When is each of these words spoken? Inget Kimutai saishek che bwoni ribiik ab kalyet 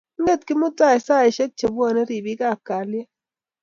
Inget 0.19 0.41
Kimutai 0.47 0.97
saishek 1.07 1.51
che 1.59 1.67
bwoni 1.73 2.01
ribiik 2.09 2.41
ab 2.51 2.59
kalyet 2.67 3.09